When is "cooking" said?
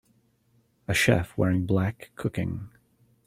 2.15-2.71